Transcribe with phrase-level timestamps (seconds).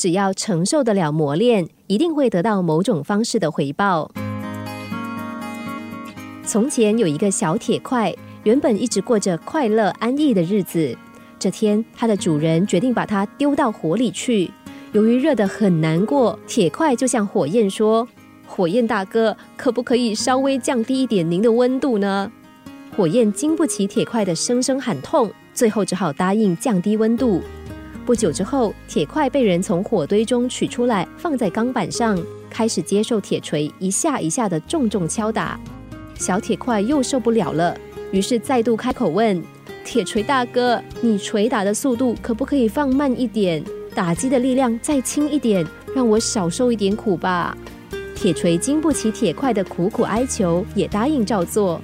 [0.00, 4.10] 只要承受得了磨练，一定会得到某种方式的回报。
[6.42, 8.10] 从前有一个小铁块，
[8.44, 10.96] 原本一直过着快乐安逸的日子。
[11.38, 14.50] 这天，它的主人决定把它丢到火里去。
[14.92, 18.08] 由于热得很难过，铁块就向火焰说
[18.48, 22.32] ：“火焰大哥，可不可以稍微降低一点您的温度呢？”
[22.96, 27.42] 火焰经不起铁块的声声喊痛，最后只好答应降低温度。
[28.06, 35.58] 不久之后，铁块被人从火堆中取出来，放在钢板上，开始接受铁锤一下一下的重重敲打。
[36.16, 37.76] 小铁块又受不了了，
[38.10, 39.42] 于是再度开口问。
[39.84, 43.62] 铁锤大哥，你锤打的速度可不可以放慢一点？
[43.94, 47.56] 打击的力量再轻一点，让我少受一点苦吧。
[48.14, 51.80] 铁锤经不起铁块的苦苦哀求，也答应照做。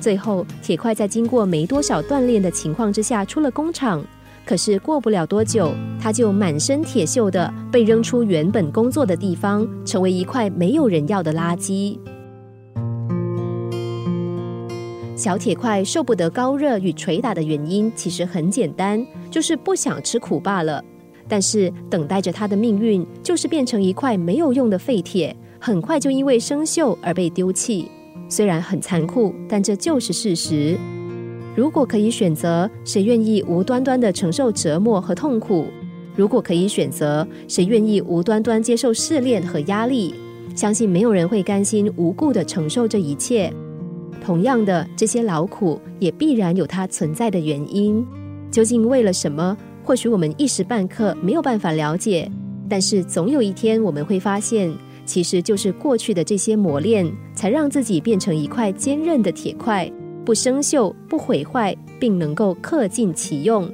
[0.00, 4.04] 最后，铁块在经过没多少锻炼的情况之下出了工厂。
[4.48, 11.98] 可是过不了多久，他就满身铁锈的被扔出原本工作的地方，成为一块没有人要的垃圾。
[15.14, 20.82] 小铁块受不得高热与捶打的原因其实很简单，就是不想吃苦罢了。
[21.28, 27.86] 但是等待着他的命运就是变成一块没有用的废铁，很快就因为生锈而被丢弃。
[28.30, 30.78] 虽然很残酷，但这就是事实。
[31.58, 35.66] 如果可以选择，谁愿意无端端的承受折磨和痛苦？
[36.14, 40.14] 如果可以选择，谁愿意无端端接受试炼和压力？
[40.54, 43.52] 相信没有人会甘心无故的承受这一切。
[44.24, 48.06] 同样的，这些劳苦也必然有它存在的原因。
[48.52, 49.56] 究竟为了什么？
[49.82, 52.30] 或许我们一时半刻没有办法了解，
[52.68, 54.72] 但是总有一天我们会发现，
[55.04, 59.90] 其实就是过去的这些磨练，才让自己变成一块坚韧的铁块，
[60.28, 63.66] 不生锈、不毁坏，并能够恪尽其用。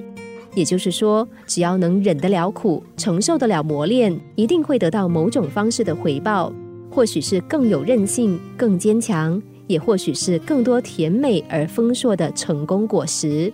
[0.54, 6.52] 也就是说，只要能忍得了苦，承受得了磨练，一定会得到某种方式的回报。
[6.92, 9.42] 或许是更有韧性、更坚强。
[9.66, 13.52] 也或许是更多甜美而丰硕的成功果实。